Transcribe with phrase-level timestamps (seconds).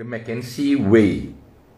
[0.00, 1.28] The Mackenzie Way.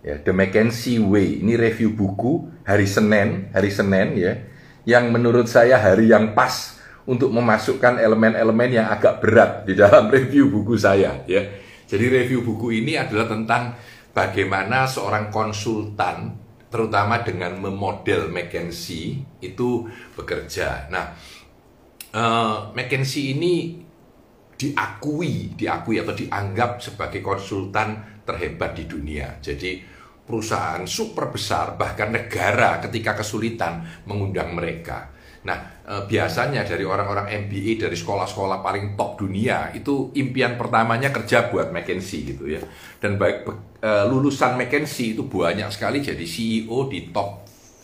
[0.07, 1.43] Ya, The Mackenzie Way.
[1.43, 4.39] Ini review buku hari Senin, hari Senin ya.
[4.87, 10.55] Yang menurut saya hari yang pas untuk memasukkan elemen-elemen yang agak berat di dalam review
[10.55, 11.51] buku saya ya.
[11.91, 13.75] Jadi review buku ini adalah tentang
[14.15, 16.39] bagaimana seorang konsultan
[16.71, 20.87] terutama dengan memodel McKinsey itu bekerja.
[20.95, 21.11] Nah,
[22.15, 23.83] uh, McKinsey ini
[24.63, 29.43] diakui, diakui atau dianggap sebagai konsultan terhebat di dunia.
[29.43, 29.83] Jadi
[30.23, 35.11] perusahaan super besar bahkan negara ketika kesulitan mengundang mereka.
[35.43, 41.51] Nah, e, biasanya dari orang-orang MBA dari sekolah-sekolah paling top dunia itu impian pertamanya kerja
[41.51, 42.63] buat McKinsey gitu ya.
[43.03, 43.43] Dan baik
[43.83, 47.43] e, lulusan McKinsey itu banyak sekali jadi CEO di top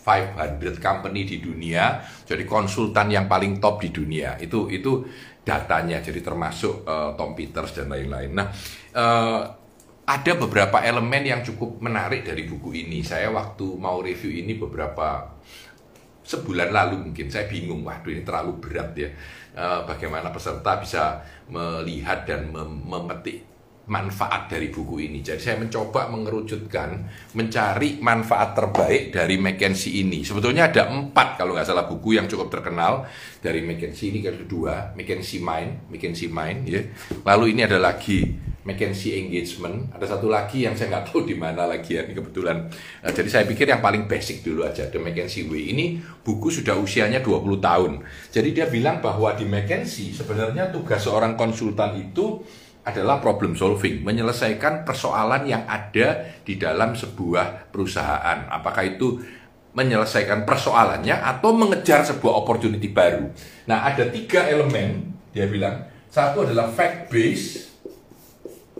[0.08, 4.40] 500 company di dunia, jadi konsultan yang paling top di dunia.
[4.40, 5.04] Itu itu
[5.48, 8.36] datanya jadi termasuk e, Tom Peters dan lain-lain.
[8.36, 8.52] Nah,
[8.92, 9.04] e,
[10.08, 13.00] ada beberapa elemen yang cukup menarik dari buku ini.
[13.00, 15.32] Saya waktu mau review ini beberapa
[16.28, 19.08] sebulan lalu mungkin saya bingung waduh ini terlalu berat ya
[19.56, 23.47] e, bagaimana peserta bisa melihat dan mem memetik
[23.88, 25.24] manfaat dari buku ini.
[25.24, 30.22] Jadi saya mencoba mengerucutkan, mencari manfaat terbaik dari McKinsey ini.
[30.22, 33.08] Sebetulnya ada empat kalau nggak salah buku yang cukup terkenal
[33.40, 36.84] dari McKinsey ini kedua, McKinsey Mind, McKinsey Mind, ya.
[37.24, 39.96] Lalu ini ada lagi McKinsey Engagement.
[39.96, 42.68] Ada satu lagi yang saya nggak tahu di mana lagi ya, ini kebetulan.
[43.00, 45.72] Nah, jadi saya pikir yang paling basic dulu aja, The McKinsey Way.
[45.72, 45.84] Ini
[46.20, 48.04] buku sudah usianya 20 tahun.
[48.28, 52.44] Jadi dia bilang bahwa di McKinsey sebenarnya tugas seorang konsultan itu
[52.88, 58.48] adalah problem solving, menyelesaikan persoalan yang ada di dalam sebuah perusahaan.
[58.48, 59.20] Apakah itu
[59.76, 63.30] menyelesaikan persoalannya atau mengejar sebuah opportunity baru.
[63.68, 65.86] Nah, ada tiga elemen, dia bilang.
[66.08, 67.68] Satu adalah fact base,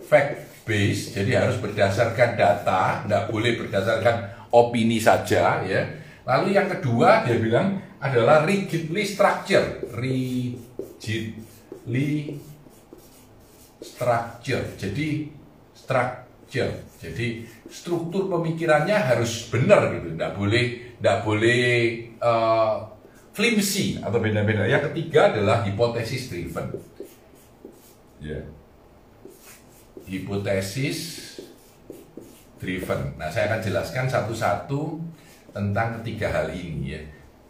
[0.01, 5.81] fact base, jadi harus berdasarkan data, tidak boleh berdasarkan opini saja, ya.
[6.25, 10.57] Lalu yang kedua dia bilang adalah rigidly structure, rigidly
[13.79, 14.75] structure.
[14.75, 15.31] Jadi
[15.75, 16.71] structure.
[16.99, 20.65] Jadi struktur pemikirannya harus benar gitu, tidak boleh
[20.99, 21.63] tidak boleh
[22.19, 22.83] uh,
[23.31, 24.67] flimsy atau beda-beda.
[24.67, 26.75] Yang ketiga adalah hipotesis driven.
[28.19, 28.43] Ya.
[30.03, 30.99] Hipotesis
[32.59, 33.15] driven.
[33.15, 34.99] Nah, saya akan jelaskan satu-satu
[35.55, 37.01] tentang ketiga hal ini ya.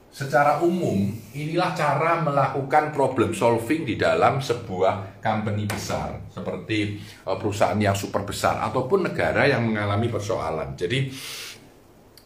[0.09, 7.77] Secara umum, inilah cara melakukan problem solving di dalam sebuah company besar, seperti eh, perusahaan
[7.77, 10.73] yang super besar ataupun negara yang mengalami persoalan.
[10.73, 11.13] Jadi,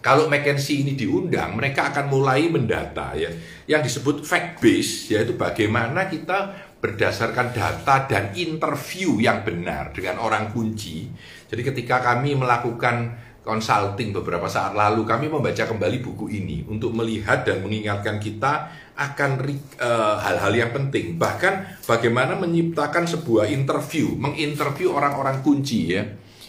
[0.03, 3.31] kalau McKinsey ini diundang, mereka akan mulai mendata ya,
[3.67, 10.51] yang disebut fact base, yaitu bagaimana kita berdasarkan data dan interview yang benar dengan orang
[10.51, 11.07] kunci.
[11.47, 17.43] Jadi ketika kami melakukan consulting beberapa saat lalu, kami membaca kembali buku ini untuk melihat
[17.43, 21.19] dan mengingatkan kita akan eh, hal-hal uh, yang penting.
[21.19, 26.03] Bahkan bagaimana menciptakan sebuah interview, menginterview orang-orang kunci ya.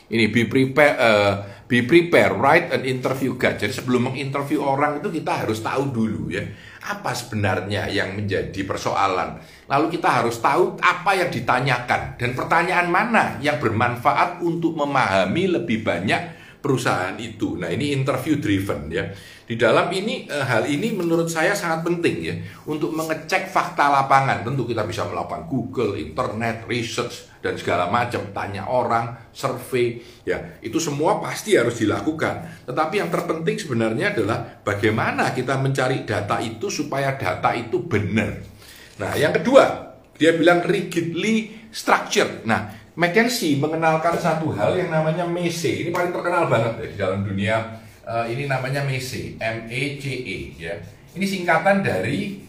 [0.04, 1.32] Ini be prepare, uh,
[1.64, 3.56] be prepare, write an interview guide.
[3.56, 6.44] Jadi sebelum menginterview orang itu kita harus tahu dulu ya
[6.84, 9.40] apa sebenarnya yang menjadi persoalan.
[9.64, 15.80] Lalu kita harus tahu apa yang ditanyakan dan pertanyaan mana yang bermanfaat untuk memahami lebih
[15.80, 17.60] banyak perusahaan itu.
[17.60, 19.12] Nah, ini interview driven ya.
[19.44, 22.32] Di dalam ini e, hal ini menurut saya sangat penting ya
[22.64, 24.40] untuk mengecek fakta lapangan.
[24.40, 30.56] Tentu kita bisa melakukan Google, internet, research dan segala macam, tanya orang, survei, ya.
[30.64, 32.64] Itu semua pasti harus dilakukan.
[32.64, 38.40] Tetapi yang terpenting sebenarnya adalah bagaimana kita mencari data itu supaya data itu benar.
[38.96, 42.48] Nah, yang kedua, dia bilang rigidly structured.
[42.48, 45.82] Nah, McKinsey mengenalkan satu hal yang namanya MECE.
[45.82, 47.82] Ini paling terkenal banget ya di dalam dunia.
[48.06, 50.78] Uh, ini namanya MECE, M E C E ya.
[51.18, 52.44] Ini singkatan dari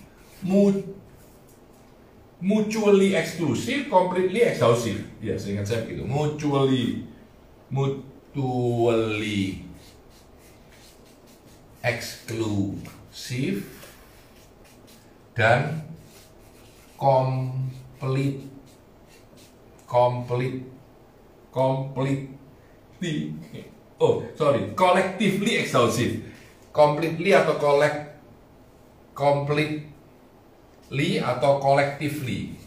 [2.41, 5.01] mutually exclusive, completely exhaustive.
[5.17, 6.06] Ya, seingat saya begitu.
[6.06, 7.09] Mutually
[7.74, 9.63] mutually
[11.81, 13.65] exclusive
[15.33, 15.81] dan
[16.97, 18.45] complete
[19.87, 20.65] complete
[21.53, 23.33] completely
[24.01, 24.75] oh sorry.
[24.75, 26.19] Collectively exhaustive.
[26.75, 28.19] Completely atau collect
[29.15, 29.87] completely
[31.23, 32.59] atau collectively?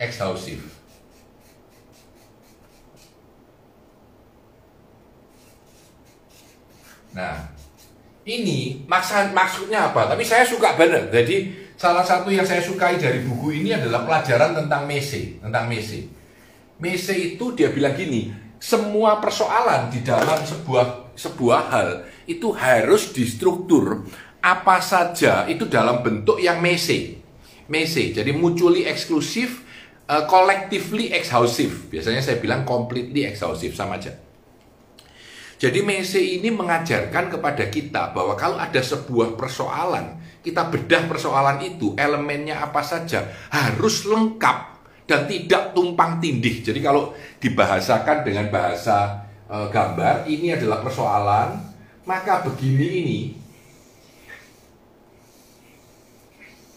[0.00, 0.64] Exhaustive.
[7.12, 7.52] Nah
[8.24, 10.08] ini maksud maksudnya apa?
[10.08, 11.12] Tapi saya suka banget.
[11.12, 16.08] Jadi salah satu yang saya sukai dari buku ini adalah pelajaran tentang Mese, tentang Mese.
[16.80, 21.88] Mese itu dia bilang gini, semua persoalan di dalam sebuah sebuah hal
[22.24, 24.08] itu harus distruktur
[24.40, 27.20] apa saja itu dalam bentuk yang Mese.
[27.68, 29.60] Mese, jadi mutually eksklusif,
[30.08, 31.92] uh, collectively exhaustive.
[31.92, 34.16] Biasanya saya bilang completely exhaustive sama aja.
[35.60, 41.96] Jadi Mese ini mengajarkan kepada kita bahwa kalau ada sebuah persoalan, kita bedah persoalan itu,
[41.96, 44.76] elemennya apa saja, harus lengkap
[45.08, 46.60] dan tidak tumpang tindih.
[46.60, 51.56] Jadi kalau dibahasakan dengan bahasa e, gambar, ini adalah persoalan,
[52.04, 53.20] maka begini ini.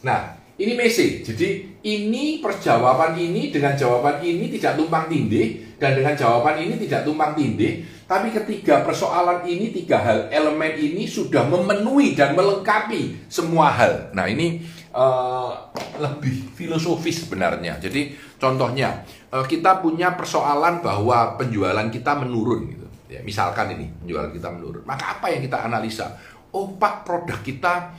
[0.08, 1.28] Nah, ini Mese.
[1.28, 7.04] Jadi ini perjawaban ini dengan jawaban ini tidak tumpang tindih dan dengan jawaban ini tidak
[7.04, 13.68] tumpang tindih tapi ketiga persoalan ini, tiga hal elemen ini sudah memenuhi dan melengkapi semua
[13.68, 14.16] hal.
[14.16, 14.64] Nah ini
[14.96, 15.52] uh,
[16.00, 17.76] lebih filosofis sebenarnya.
[17.84, 19.04] Jadi contohnya
[19.36, 22.72] uh, kita punya persoalan bahwa penjualan kita menurun.
[22.72, 22.88] Gitu.
[23.12, 24.88] Ya, misalkan ini penjualan kita menurun.
[24.88, 26.16] Maka apa yang kita analisa?
[26.56, 27.92] Oh pak produk kita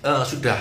[0.00, 0.56] uh, sudah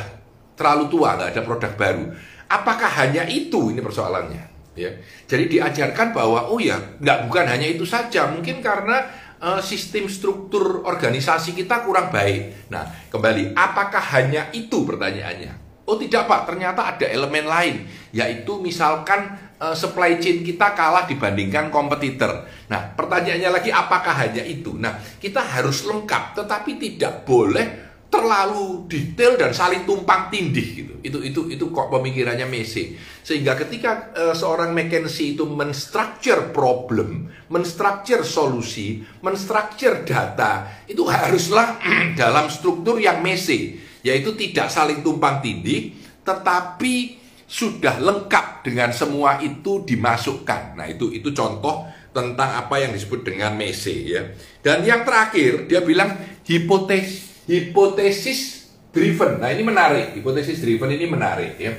[0.59, 2.05] terlalu tua, nggak ada produk baru.
[2.51, 4.58] Apakah hanya itu ini persoalannya?
[4.79, 4.91] Ya.
[5.27, 9.03] Jadi diajarkan bahwa oh ya, nggak bukan hanya itu saja, mungkin karena
[9.43, 12.71] uh, sistem struktur organisasi kita kurang baik.
[12.71, 15.83] Nah, kembali, apakah hanya itu pertanyaannya?
[15.89, 21.73] Oh tidak Pak, ternyata ada elemen lain, yaitu misalkan uh, supply chain kita kalah dibandingkan
[21.73, 22.45] kompetitor.
[22.69, 24.77] Nah, pertanyaannya lagi apakah hanya itu?
[24.77, 30.93] Nah, kita harus lengkap, tetapi tidak boleh terlalu detail dan saling tumpang tindih gitu.
[31.05, 32.97] Itu itu itu kok pemikirannya Messi.
[33.21, 41.77] Sehingga ketika uh, seorang McKinsey itu menstructure problem, menstructure solusi, menstructure data, itu haruslah
[42.19, 45.93] dalam struktur yang Messi, yaitu tidak saling tumpang tindih,
[46.25, 50.77] tetapi sudah lengkap dengan semua itu dimasukkan.
[50.77, 54.25] Nah, itu itu contoh tentang apa yang disebut dengan Messi ya.
[54.65, 59.41] Dan yang terakhir dia bilang hipotesis hipotesis driven.
[59.41, 60.13] Nah, ini menarik.
[60.13, 61.73] Hipotesis driven ini menarik ya.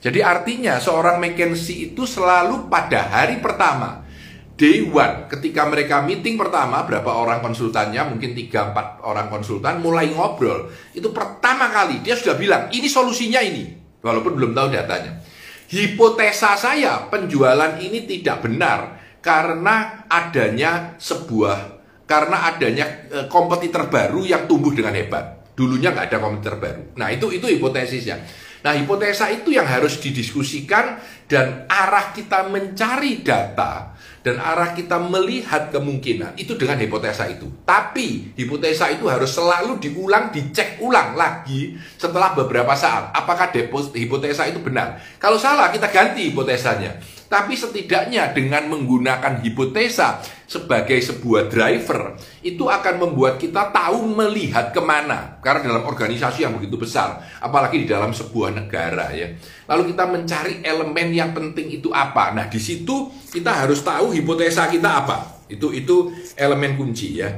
[0.00, 4.08] Jadi artinya seorang McKinsey itu selalu pada hari pertama
[4.60, 10.68] day one ketika mereka meeting pertama berapa orang konsultannya mungkin 3-4 orang konsultan mulai ngobrol
[10.92, 13.72] itu pertama kali dia sudah bilang ini solusinya ini
[14.04, 15.16] walaupun belum tahu datanya
[15.72, 21.79] hipotesa saya penjualan ini tidak benar karena adanya sebuah
[22.10, 25.54] karena adanya e, kompetitor baru yang tumbuh dengan hebat.
[25.54, 26.82] Dulunya nggak ada kompetitor baru.
[26.98, 28.18] Nah itu itu hipotesisnya.
[28.66, 30.98] Nah hipotesa itu yang harus didiskusikan
[31.30, 37.48] dan arah kita mencari data dan arah kita melihat kemungkinan itu dengan hipotesa itu.
[37.64, 43.16] Tapi hipotesa itu harus selalu diulang, dicek ulang lagi setelah beberapa saat.
[43.16, 43.48] Apakah
[43.96, 45.00] hipotesa itu benar?
[45.16, 47.00] Kalau salah kita ganti hipotesanya.
[47.30, 50.18] Tapi setidaknya dengan menggunakan hipotesa
[50.50, 55.38] sebagai sebuah driver, itu akan membuat kita tahu melihat ke mana.
[55.38, 59.30] Karena dalam organisasi yang begitu besar, apalagi di dalam sebuah negara ya.
[59.70, 62.34] Lalu kita mencari elemen yang penting itu apa.
[62.34, 65.46] Nah di situ kita harus tahu hipotesa kita apa.
[65.46, 67.30] Itu itu elemen kunci ya.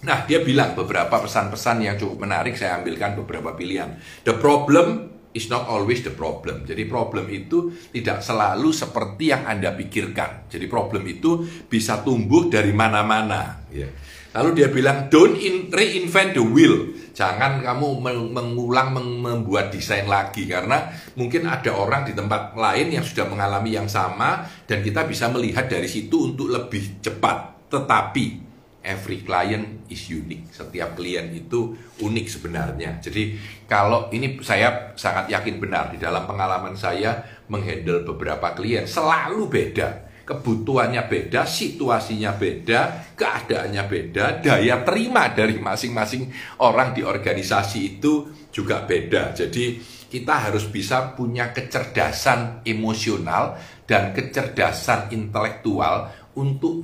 [0.00, 4.00] Nah, dia bilang beberapa pesan-pesan yang cukup menarik, saya ambilkan beberapa pilihan.
[4.24, 6.66] The problem is not always the problem.
[6.66, 10.50] Jadi problem itu tidak selalu seperti yang Anda pikirkan.
[10.50, 13.62] Jadi problem itu bisa tumbuh dari mana-mana.
[13.70, 13.86] Ya.
[14.30, 16.94] Lalu dia bilang, don't in, reinvent the wheel.
[17.10, 17.98] Jangan kamu
[18.30, 20.46] mengulang, membuat desain lagi.
[20.46, 20.86] Karena
[21.18, 24.46] mungkin ada orang di tempat lain yang sudah mengalami yang sama.
[24.66, 27.70] Dan kita bisa melihat dari situ untuk lebih cepat.
[27.70, 28.49] Tetapi
[28.80, 30.48] every client is unique.
[30.52, 33.00] Setiap klien itu unik sebenarnya.
[33.00, 33.36] Jadi
[33.68, 37.20] kalau ini saya sangat yakin benar di dalam pengalaman saya
[37.52, 39.88] menghandle beberapa klien selalu beda.
[40.20, 46.30] Kebutuhannya beda, situasinya beda, keadaannya beda, daya terima dari masing-masing
[46.62, 49.34] orang di organisasi itu juga beda.
[49.34, 53.58] Jadi kita harus bisa punya kecerdasan emosional
[53.90, 56.82] dan kecerdasan intelektual untuk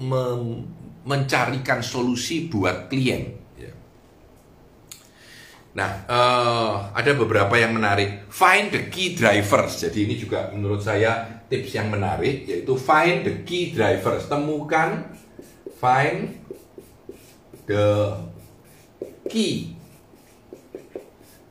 [1.06, 3.30] mencarikan solusi buat klien.
[3.54, 3.70] Ya.
[5.78, 8.26] Nah, uh, ada beberapa yang menarik.
[8.26, 9.78] Find the key drivers.
[9.86, 14.26] Jadi ini juga menurut saya tips yang menarik, yaitu find the key drivers.
[14.26, 15.14] Temukan,
[15.78, 16.42] find
[17.70, 18.18] the
[19.30, 19.78] key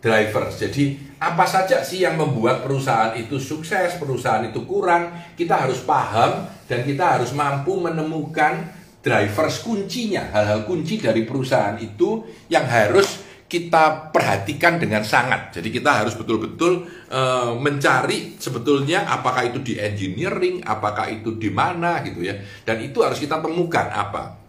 [0.03, 0.59] drivers.
[0.59, 6.43] Jadi apa saja sih yang membuat perusahaan itu sukses, perusahaan itu kurang, kita harus paham
[6.67, 8.67] dan kita harus mampu menemukan
[9.05, 15.61] drivers kuncinya, hal-hal kunci dari perusahaan itu yang harus kita perhatikan dengan sangat.
[15.61, 22.01] Jadi kita harus betul-betul uh, mencari sebetulnya apakah itu di engineering, apakah itu di mana
[22.01, 22.33] gitu ya.
[22.65, 24.41] Dan itu harus kita temukan apa.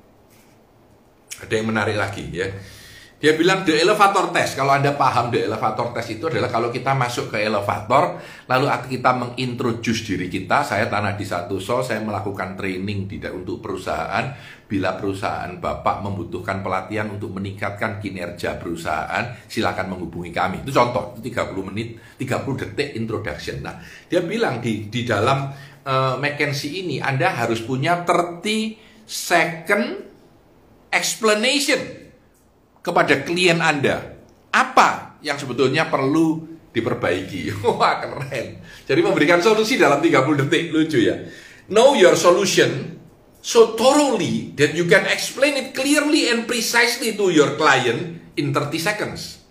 [1.45, 2.49] Ada yang menarik lagi ya.
[3.17, 4.61] Dia bilang the elevator test.
[4.61, 9.17] Kalau Anda paham the elevator test itu adalah kalau kita masuk ke elevator, lalu kita
[9.17, 14.37] mengintroduce diri kita, saya tanah di satu sol, saya melakukan training tidak untuk perusahaan.
[14.69, 20.61] Bila perusahaan Bapak membutuhkan pelatihan untuk meningkatkan kinerja perusahaan, silakan menghubungi kami.
[20.61, 23.65] Itu contoh, itu 30 menit, 30 detik introduction.
[23.65, 23.81] Nah,
[24.13, 25.49] dia bilang di di dalam
[25.89, 30.05] uh, McKinsey ini Anda harus punya 30 second
[30.93, 32.06] explanation
[32.87, 34.15] kepada klien Anda
[34.55, 37.59] apa yang sebetulnya perlu diperbaiki.
[37.67, 38.63] Wah, keren.
[38.87, 41.19] Jadi memberikan solusi dalam 30 detik, lucu ya.
[41.67, 42.95] Know your solution
[43.43, 48.79] so thoroughly that you can explain it clearly and precisely to your client in 30
[48.79, 49.43] seconds.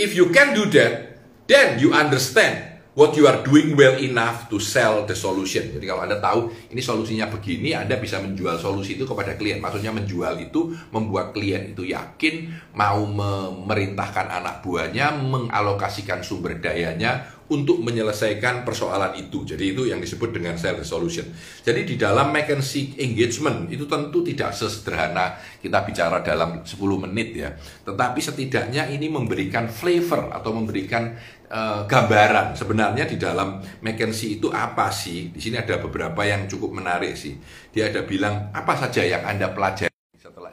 [0.00, 4.60] If you can do that, then you understand what you are doing well enough to
[4.60, 5.72] sell the solution.
[5.72, 9.60] Jadi kalau Anda tahu ini solusinya begini, Anda bisa menjual solusi itu kepada klien.
[9.60, 17.84] Maksudnya menjual itu membuat klien itu yakin mau memerintahkan anak buahnya, mengalokasikan sumber dayanya untuk
[17.84, 19.44] menyelesaikan persoalan itu.
[19.44, 21.28] Jadi itu yang disebut dengan sales solution.
[21.60, 27.52] Jadi di dalam McKinsey engagement itu tentu tidak sesederhana kita bicara dalam 10 menit ya.
[27.84, 31.12] Tetapi setidaknya ini memberikan flavor atau memberikan
[31.52, 35.28] uh, gambaran sebenarnya di dalam McKinsey itu apa sih?
[35.28, 37.36] Di sini ada beberapa yang cukup menarik sih.
[37.68, 39.91] Dia ada bilang apa saja yang Anda pelajari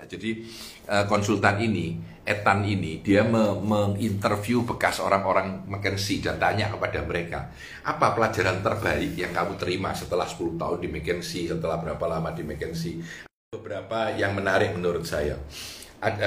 [0.09, 0.41] jadi
[0.89, 7.49] uh, konsultan ini Etan ini dia menginterview bekas orang-orang McKinsey dan tanya kepada mereka
[7.81, 12.45] apa pelajaran terbaik yang kamu terima setelah 10 tahun di McKinsey setelah berapa lama di
[12.45, 15.33] McKinsey beberapa yang menarik menurut saya.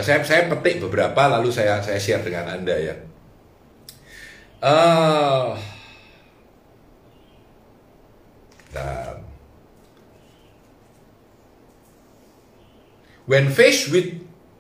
[0.03, 2.99] Saya saya petik beberapa lalu saya saya share dengan anda ya.
[4.59, 5.55] Uh,
[13.27, 14.11] when faced with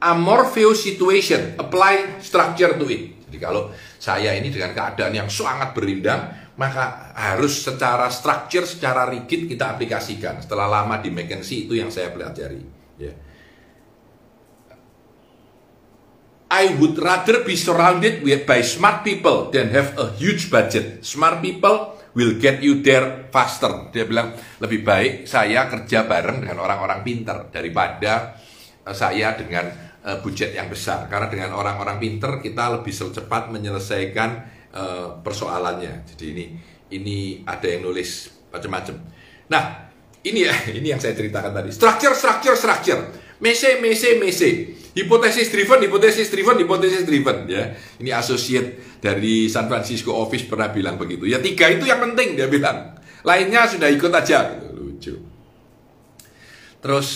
[0.02, 3.22] amorphous situation, apply structure to it.
[3.30, 9.48] Jadi kalau saya ini dengan keadaan yang sangat berindang, maka harus secara structure, secara rigid
[9.48, 10.42] kita aplikasikan.
[10.42, 12.60] Setelah lama di McKinsey itu yang saya pelajari.
[13.00, 13.16] Yeah.
[16.52, 21.00] I would rather be surrounded by smart people than have a huge budget.
[21.00, 23.88] Smart people will get you there faster.
[23.88, 28.36] Dia bilang lebih baik saya kerja bareng dengan orang-orang pinter daripada
[28.90, 29.70] saya dengan
[30.02, 34.30] uh, budget yang besar karena dengan orang-orang pinter kita lebih cepat menyelesaikan
[34.74, 36.02] uh, persoalannya.
[36.14, 36.44] Jadi ini
[36.92, 38.96] ini ada yang nulis macam-macam.
[39.48, 41.70] Nah, ini ya, ini yang saya ceritakan tadi.
[41.70, 43.02] Structure, structure, structure.
[43.42, 44.50] Mese, mese, mese.
[44.92, 47.72] Hipotesis driven, hipotesis driven, hipotesis driven ya.
[47.98, 51.24] Ini associate dari San Francisco office pernah bilang begitu.
[51.24, 53.00] Ya tiga itu yang penting dia bilang.
[53.24, 54.52] Lainnya sudah ikut aja.
[54.76, 55.16] Lucu.
[56.82, 57.08] Terus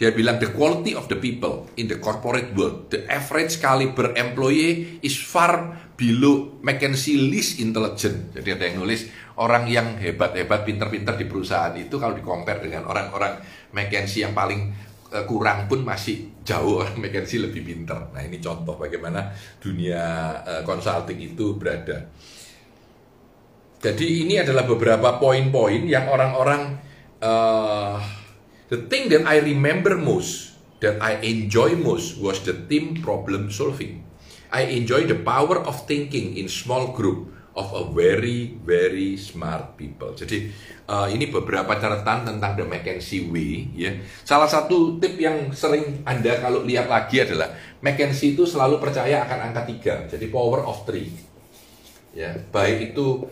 [0.00, 4.96] dia bilang the quality of the people in the corporate world, the average caliber employee
[5.04, 8.32] is far below McKinsey least intelligent.
[8.32, 12.88] Jadi ada yang nulis orang yang hebat-hebat, pinter-pinter di perusahaan itu kalau di compare dengan
[12.88, 13.44] orang-orang
[13.76, 14.72] McKinsey yang paling
[15.12, 18.08] uh, kurang pun masih jauh orang McKinsey lebih pinter.
[18.16, 20.00] Nah ini contoh bagaimana dunia
[20.40, 22.08] uh, consulting itu berada.
[23.84, 26.80] Jadi ini adalah beberapa poin-poin yang orang-orang
[27.20, 28.19] uh,
[28.70, 34.06] The thing that I remember most, that I enjoy most, was the team problem solving.
[34.54, 40.14] I enjoy the power of thinking in small group of a very very smart people.
[40.14, 40.54] Jadi
[40.86, 43.66] uh, ini beberapa catatan tentang the McKinsey way.
[43.74, 47.50] Ya, salah satu tip yang sering anda kalau lihat lagi adalah
[47.82, 49.94] McKinsey itu selalu percaya akan angka tiga.
[50.06, 51.10] Jadi power of three.
[52.14, 53.22] Ya, baik itu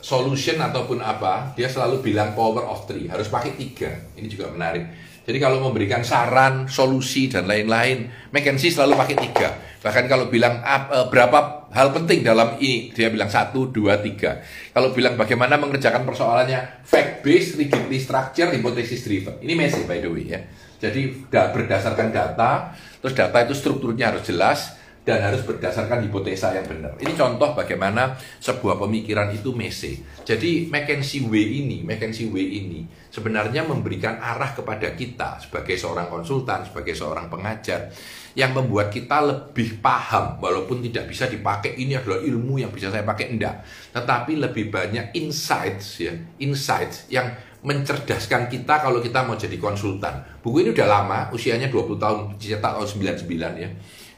[0.00, 3.88] solution ataupun apa, dia selalu bilang power of three, harus pakai tiga.
[4.16, 4.84] Ini juga menarik.
[5.20, 9.48] Jadi kalau memberikan saran, solusi dan lain-lain, McKinsey selalu pakai tiga.
[9.80, 14.42] Bahkan kalau bilang uh, berapa hal penting dalam ini, dia bilang satu, dua, tiga.
[14.72, 19.38] Kalau bilang bagaimana mengerjakan persoalannya, fact based, rigidly structure, hypothesis driven.
[19.44, 20.40] Ini message by the way ya.
[20.80, 22.72] Jadi berdasarkan data,
[23.04, 26.92] terus data itu strukturnya harus jelas, dan harus berdasarkan hipotesa yang benar.
[27.00, 30.04] Ini contoh bagaimana sebuah pemikiran itu mese.
[30.28, 36.68] Jadi McKinsey Way ini, McKinsey Way ini sebenarnya memberikan arah kepada kita sebagai seorang konsultan,
[36.68, 37.88] sebagai seorang pengajar
[38.36, 40.36] yang membuat kita lebih paham.
[40.36, 43.32] Walaupun tidak bisa dipakai ini adalah ilmu yang bisa saya pakai.
[43.32, 43.64] Enggak.
[43.96, 46.12] Tetapi lebih banyak insights ya.
[46.44, 47.32] Insights yang
[47.64, 50.20] mencerdaskan kita kalau kita mau jadi konsultan.
[50.44, 52.88] Buku ini udah lama usianya 20 tahun dicetak tahun
[53.24, 53.68] 99 ya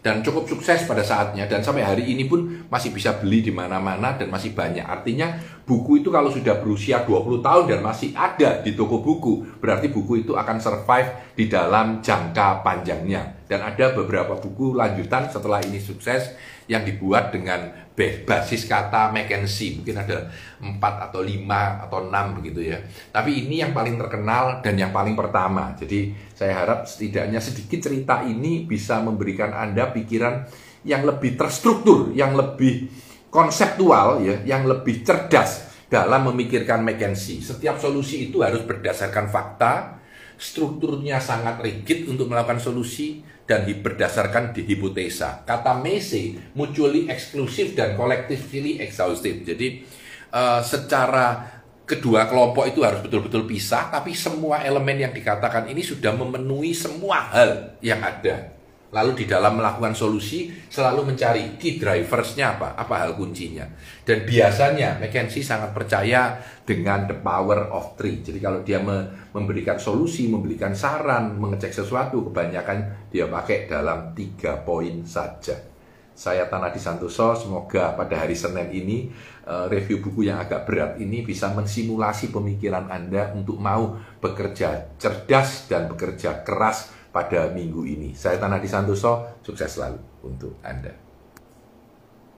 [0.02, 4.18] dan cukup sukses pada saatnya dan sampai hari ini pun masih bisa beli di mana-mana
[4.18, 4.82] dan masih banyak.
[4.82, 5.30] Artinya
[5.62, 10.26] buku itu kalau sudah berusia 20 tahun dan masih ada di toko buku, berarti buku
[10.26, 13.46] itu akan survive di dalam jangka panjangnya.
[13.46, 16.32] Dan ada beberapa buku lanjutan setelah ini sukses
[16.70, 17.82] yang dibuat dengan
[18.24, 20.32] basis kata Mackenzie mungkin ada
[20.64, 22.78] 4 atau 5 atau 6 begitu ya.
[23.12, 25.76] Tapi ini yang paling terkenal dan yang paling pertama.
[25.76, 30.48] Jadi saya harap setidaknya sedikit cerita ini bisa memberikan Anda pikiran
[30.82, 32.90] yang lebih terstruktur yang lebih
[33.32, 40.02] konseptual ya yang lebih cerdas dalam memikirkan Mackenzie setiap solusi itu harus berdasarkan fakta
[40.36, 45.46] strukturnya sangat rigid untuk melakukan solusi dan berdasarkan di hipotesa.
[45.46, 49.46] Kata Macy mutually eksklusif dan collectively exhaustive.
[49.46, 49.86] Jadi
[50.34, 51.46] uh, secara
[51.86, 57.22] kedua kelompok itu harus betul-betul pisah, tapi semua elemen yang dikatakan ini sudah memenuhi semua
[57.34, 58.61] hal yang ada.
[58.92, 63.64] Lalu di dalam melakukan solusi selalu mencari key driversnya apa, apa hal kuncinya.
[64.04, 68.20] Dan biasanya McKenzie sangat percaya dengan the power of three.
[68.20, 68.84] Jadi kalau dia
[69.32, 75.72] memberikan solusi, memberikan saran, mengecek sesuatu, kebanyakan dia pakai dalam tiga poin saja.
[76.12, 79.08] Saya Tanah di Santoso, semoga pada hari Senin ini
[79.48, 85.72] eh, review buku yang agak berat ini bisa mensimulasi pemikiran Anda untuk mau bekerja cerdas
[85.72, 88.16] dan bekerja keras pada minggu ini.
[88.16, 91.11] Saya Tanah di Santoso, sukses selalu untuk Anda.